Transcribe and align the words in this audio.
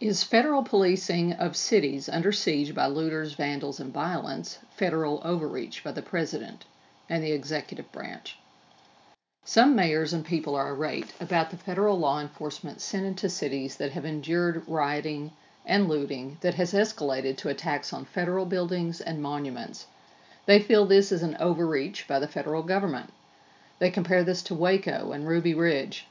Is 0.00 0.24
federal 0.24 0.62
policing 0.62 1.34
of 1.34 1.54
cities 1.54 2.08
under 2.08 2.32
siege 2.32 2.74
by 2.74 2.86
looters, 2.86 3.34
vandals, 3.34 3.78
and 3.78 3.92
violence 3.92 4.58
federal 4.74 5.20
overreach 5.22 5.84
by 5.84 5.92
the 5.92 6.00
President 6.00 6.64
and 7.10 7.22
the 7.22 7.32
executive 7.32 7.92
branch? 7.92 8.38
Some 9.44 9.76
mayors 9.76 10.14
and 10.14 10.24
people 10.24 10.54
are 10.54 10.68
irate 10.68 11.12
about 11.20 11.50
the 11.50 11.58
federal 11.58 11.98
law 11.98 12.18
enforcement 12.18 12.80
sent 12.80 13.04
into 13.04 13.28
cities 13.28 13.76
that 13.76 13.92
have 13.92 14.06
endured 14.06 14.66
rioting 14.66 15.32
and 15.66 15.86
looting 15.86 16.38
that 16.40 16.54
has 16.54 16.72
escalated 16.72 17.36
to 17.36 17.50
attacks 17.50 17.92
on 17.92 18.06
federal 18.06 18.46
buildings 18.46 19.02
and 19.02 19.20
monuments. 19.20 19.86
They 20.46 20.60
feel 20.60 20.86
this 20.86 21.12
is 21.12 21.22
an 21.22 21.36
overreach 21.38 22.08
by 22.08 22.20
the 22.20 22.26
federal 22.26 22.62
government. 22.62 23.12
They 23.78 23.90
compare 23.90 24.24
this 24.24 24.40
to 24.44 24.54
Waco 24.54 25.12
and 25.12 25.28
Ruby 25.28 25.52
Ridge, 25.52 26.06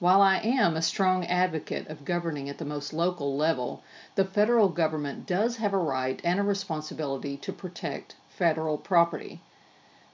while 0.00 0.22
I 0.22 0.38
am 0.38 0.76
a 0.76 0.82
strong 0.82 1.26
advocate 1.26 1.88
of 1.88 2.04
governing 2.04 2.48
at 2.48 2.58
the 2.58 2.64
most 2.64 2.92
local 2.92 3.36
level, 3.36 3.82
the 4.14 4.24
federal 4.24 4.68
government 4.68 5.26
does 5.26 5.56
have 5.56 5.72
a 5.72 5.78
right 5.78 6.20
and 6.22 6.38
a 6.38 6.44
responsibility 6.44 7.36
to 7.38 7.52
protect 7.52 8.14
federal 8.28 8.78
property. 8.78 9.40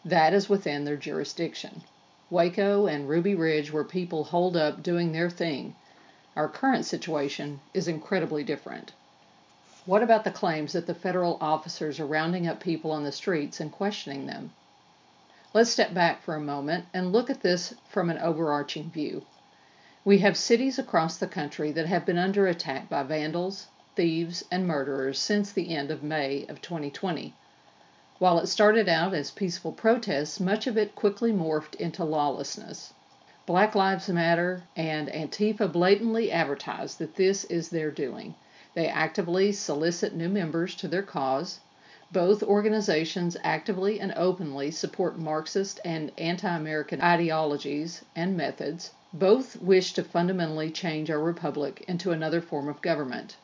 That 0.02 0.32
is 0.32 0.48
within 0.48 0.84
their 0.84 0.96
jurisdiction. 0.96 1.82
Waco 2.30 2.86
and 2.86 3.10
Ruby 3.10 3.34
Ridge 3.34 3.70
were 3.72 3.84
people 3.84 4.24
holed 4.24 4.56
up 4.56 4.82
doing 4.82 5.12
their 5.12 5.28
thing. 5.28 5.77
Our 6.34 6.48
current 6.48 6.86
situation 6.86 7.60
is 7.74 7.86
incredibly 7.86 8.42
different. 8.42 8.92
What 9.84 10.02
about 10.02 10.24
the 10.24 10.30
claims 10.30 10.72
that 10.72 10.86
the 10.86 10.94
federal 10.94 11.36
officers 11.42 12.00
are 12.00 12.06
rounding 12.06 12.46
up 12.48 12.58
people 12.58 12.91
on 12.91 13.05
the 13.05 13.12
streets 13.12 13.60
and 13.60 13.70
questioning 13.70 14.24
them? 14.24 14.52
Let's 15.52 15.69
step 15.69 15.92
back 15.92 16.22
for 16.22 16.34
a 16.34 16.41
moment 16.41 16.86
and 16.94 17.12
look 17.12 17.28
at 17.28 17.42
this 17.42 17.74
from 17.91 18.08
an 18.08 18.16
overarching 18.16 18.91
view. 18.91 19.27
We 20.06 20.18
have 20.18 20.36
cities 20.36 20.78
across 20.78 21.16
the 21.16 21.26
country 21.26 21.72
that 21.72 21.86
have 21.86 22.04
been 22.04 22.18
under 22.18 22.46
attack 22.46 22.90
by 22.90 23.04
vandals, 23.04 23.68
thieves, 23.96 24.44
and 24.50 24.66
murderers 24.66 25.18
since 25.18 25.50
the 25.50 25.74
end 25.74 25.90
of 25.90 26.02
May 26.02 26.44
of 26.47 26.60
2020. 26.60 27.33
While 28.19 28.38
it 28.38 28.48
started 28.48 28.86
out 28.86 29.14
as 29.14 29.30
peaceful 29.30 29.72
protests, 29.72 30.38
much 30.38 30.66
of 30.66 30.77
it 30.77 30.94
quickly 30.94 31.32
morphed 31.32 31.75
into 31.77 32.05
lawlessness. 32.05 32.92
Black 33.47 33.75
Lives 33.75 34.10
Matter 34.10 34.64
and 34.77 35.08
Antifa 35.08 35.72
blatantly 35.72 36.30
advertise 36.30 36.97
that 36.97 37.14
this 37.14 37.44
is 37.44 37.70
their 37.70 37.91
doing. 37.91 38.34
They 38.75 38.88
actively 38.88 39.52
solicit 39.52 40.14
new 40.14 40.28
members 40.28 40.75
to 40.75 40.86
their 40.86 41.02
cause. 41.02 41.60
Both 42.12 42.42
organizations 42.42 43.38
actively 43.42 44.00
and 44.00 44.12
openly 44.16 44.70
support 44.70 45.19
Marxist 45.19 45.80
and 45.82 46.12
anti 46.19 46.55
American 46.55 47.00
ideologies 47.00 48.05
and 48.14 48.36
methods 48.36 48.91
both 49.14 49.62
wish 49.62 49.92
to 49.92 50.02
fundamentally 50.02 50.68
change 50.68 51.08
our 51.08 51.20
republic 51.20 51.84
into 51.86 52.10
another 52.10 52.40
form 52.40 52.68
of 52.68 52.82
government. 52.82 53.36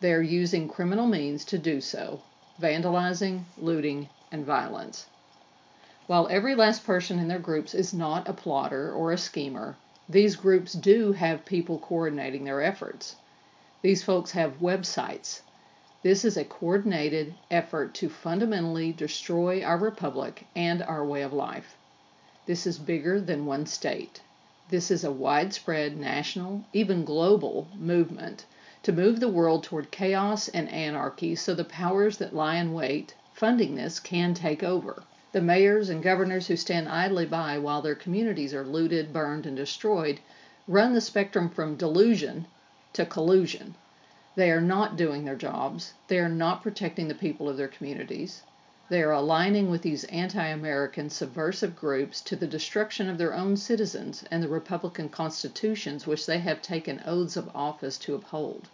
They 0.00 0.14
are 0.14 0.22
using 0.22 0.66
criminal 0.66 1.06
means 1.06 1.44
to 1.46 1.58
do 1.58 1.82
so 1.82 2.20
vandalizing, 2.58 3.44
looting, 3.58 4.08
and 4.32 4.46
violence. 4.46 5.06
While 6.06 6.28
every 6.30 6.54
last 6.54 6.86
person 6.86 7.18
in 7.18 7.28
their 7.28 7.38
groups 7.38 7.74
is 7.74 7.92
not 7.92 8.28
a 8.28 8.32
plotter 8.32 8.92
or 8.94 9.12
a 9.12 9.18
schemer, 9.18 9.76
these 10.08 10.36
groups 10.36 10.72
do 10.72 11.12
have 11.12 11.44
people 11.44 11.78
coordinating 11.78 12.44
their 12.44 12.62
efforts. 12.62 13.16
These 13.82 14.02
folks 14.02 14.30
have 14.30 14.60
websites. 14.60 15.42
This 16.02 16.24
is 16.24 16.38
a 16.38 16.44
coordinated 16.44 17.34
effort 17.50 17.92
to 17.96 18.08
fundamentally 18.08 18.92
destroy 18.92 19.62
our 19.62 19.76
republic 19.76 20.46
and 20.56 20.82
our 20.82 21.04
way 21.04 21.20
of 21.20 21.34
life. 21.34 21.76
This 22.46 22.66
is 22.66 22.78
bigger 22.78 23.20
than 23.20 23.44
one 23.44 23.66
state. 23.66 24.22
This 24.70 24.90
is 24.90 25.04
a 25.04 25.12
widespread 25.12 25.98
national, 25.98 26.64
even 26.72 27.04
global, 27.04 27.68
movement 27.78 28.46
to 28.82 28.92
move 28.92 29.20
the 29.20 29.28
world 29.28 29.62
toward 29.62 29.90
chaos 29.90 30.48
and 30.48 30.70
anarchy 30.70 31.34
so 31.34 31.54
the 31.54 31.64
powers 31.64 32.16
that 32.16 32.34
lie 32.34 32.56
in 32.56 32.72
wait, 32.72 33.14
funding 33.34 33.74
this, 33.74 34.00
can 34.00 34.32
take 34.32 34.62
over. 34.62 35.02
The 35.32 35.42
mayors 35.42 35.90
and 35.90 36.02
governors 36.02 36.46
who 36.46 36.56
stand 36.56 36.88
idly 36.88 37.26
by 37.26 37.58
while 37.58 37.82
their 37.82 37.94
communities 37.94 38.54
are 38.54 38.64
looted, 38.64 39.12
burned, 39.12 39.44
and 39.44 39.54
destroyed 39.54 40.20
run 40.66 40.94
the 40.94 41.00
spectrum 41.02 41.50
from 41.50 41.76
delusion 41.76 42.46
to 42.94 43.04
collusion. 43.04 43.74
They 44.34 44.50
are 44.50 44.62
not 44.62 44.96
doing 44.96 45.26
their 45.26 45.36
jobs, 45.36 45.92
they 46.08 46.18
are 46.18 46.28
not 46.30 46.62
protecting 46.62 47.08
the 47.08 47.14
people 47.14 47.50
of 47.50 47.58
their 47.58 47.68
communities. 47.68 48.42
They 48.90 49.02
are 49.02 49.12
aligning 49.12 49.70
with 49.70 49.80
these 49.80 50.04
anti 50.04 50.46
American 50.46 51.08
subversive 51.08 51.74
groups 51.74 52.20
to 52.20 52.36
the 52.36 52.46
destruction 52.46 53.08
of 53.08 53.16
their 53.16 53.32
own 53.32 53.56
citizens 53.56 54.24
and 54.30 54.42
the 54.42 54.48
Republican 54.48 55.08
constitutions 55.08 56.06
which 56.06 56.26
they 56.26 56.40
have 56.40 56.60
taken 56.60 57.02
oaths 57.06 57.34
of 57.38 57.50
office 57.54 57.96
to 58.00 58.14
uphold. 58.14 58.68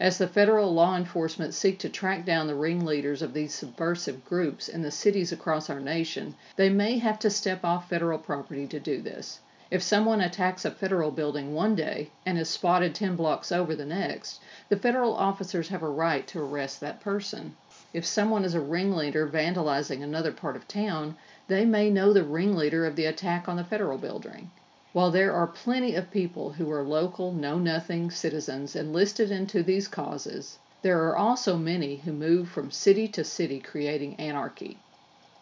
As 0.00 0.16
the 0.16 0.26
federal 0.26 0.72
law 0.72 0.96
enforcement 0.96 1.52
seek 1.52 1.78
to 1.80 1.90
track 1.90 2.24
down 2.24 2.46
the 2.46 2.54
ringleaders 2.54 3.20
of 3.20 3.34
these 3.34 3.54
subversive 3.54 4.24
groups 4.24 4.66
in 4.66 4.80
the 4.80 4.90
cities 4.90 5.30
across 5.30 5.68
our 5.68 5.78
nation, 5.78 6.36
they 6.56 6.70
may 6.70 6.96
have 6.96 7.18
to 7.18 7.28
step 7.28 7.66
off 7.66 7.90
federal 7.90 8.18
property 8.18 8.66
to 8.68 8.80
do 8.80 9.02
this. 9.02 9.40
If 9.70 9.82
someone 9.82 10.22
attacks 10.22 10.64
a 10.64 10.70
federal 10.70 11.10
building 11.10 11.52
one 11.52 11.74
day 11.74 12.10
and 12.24 12.38
is 12.38 12.48
spotted 12.48 12.94
10 12.94 13.14
blocks 13.14 13.52
over 13.52 13.76
the 13.76 13.84
next, 13.84 14.40
the 14.70 14.76
federal 14.78 15.14
officers 15.14 15.68
have 15.68 15.82
a 15.82 15.88
right 15.90 16.26
to 16.28 16.40
arrest 16.40 16.80
that 16.80 17.00
person. 17.00 17.56
If 17.94 18.04
someone 18.04 18.44
is 18.44 18.54
a 18.54 18.60
ringleader 18.60 19.24
vandalizing 19.28 20.02
another 20.02 20.32
part 20.32 20.56
of 20.56 20.66
town, 20.66 21.16
they 21.46 21.64
may 21.64 21.90
know 21.90 22.12
the 22.12 22.24
ringleader 22.24 22.84
of 22.86 22.96
the 22.96 23.04
attack 23.04 23.48
on 23.48 23.54
the 23.56 23.62
federal 23.62 23.98
building. 23.98 24.50
While 24.92 25.12
there 25.12 25.32
are 25.32 25.46
plenty 25.46 25.94
of 25.94 26.10
people 26.10 26.54
who 26.54 26.68
are 26.72 26.82
local, 26.82 27.32
know 27.32 27.56
nothing 27.56 28.10
citizens 28.10 28.74
enlisted 28.74 29.30
into 29.30 29.62
these 29.62 29.86
causes, 29.86 30.58
there 30.82 31.06
are 31.06 31.16
also 31.16 31.56
many 31.56 31.98
who 31.98 32.12
move 32.12 32.48
from 32.48 32.72
city 32.72 33.06
to 33.06 33.22
city 33.22 33.60
creating 33.60 34.16
anarchy. 34.16 34.78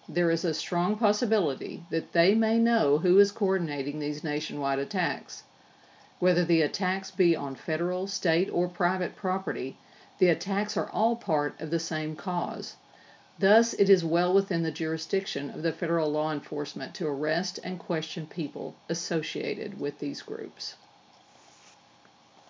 There 0.06 0.30
is 0.30 0.44
a 0.44 0.52
strong 0.52 0.96
possibility 0.96 1.84
that 1.88 2.12
they 2.12 2.34
may 2.34 2.58
know 2.58 2.98
who 2.98 3.18
is 3.18 3.32
coordinating 3.32 3.98
these 3.98 4.22
nationwide 4.22 4.78
attacks. 4.78 5.44
Whether 6.18 6.44
the 6.44 6.60
attacks 6.60 7.10
be 7.10 7.34
on 7.34 7.54
federal, 7.54 8.06
state, 8.08 8.50
or 8.52 8.68
private 8.68 9.16
property, 9.16 9.78
the 10.22 10.28
attacks 10.28 10.76
are 10.76 10.88
all 10.90 11.16
part 11.16 11.60
of 11.60 11.68
the 11.72 11.80
same 11.80 12.14
cause. 12.14 12.76
Thus, 13.40 13.74
it 13.74 13.90
is 13.90 14.04
well 14.04 14.32
within 14.32 14.62
the 14.62 14.70
jurisdiction 14.70 15.50
of 15.50 15.64
the 15.64 15.72
federal 15.72 16.12
law 16.12 16.30
enforcement 16.30 16.94
to 16.94 17.08
arrest 17.08 17.58
and 17.64 17.76
question 17.76 18.28
people 18.28 18.76
associated 18.88 19.80
with 19.80 19.98
these 19.98 20.22
groups. 20.22 20.76